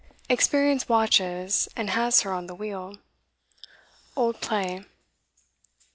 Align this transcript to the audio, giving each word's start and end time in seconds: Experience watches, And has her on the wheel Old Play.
Experience 0.29 0.89
watches, 0.89 1.69
And 1.75 1.91
has 1.91 2.21
her 2.21 2.33
on 2.33 2.47
the 2.47 2.55
wheel 2.55 2.97
Old 4.15 4.41
Play. 4.41 4.83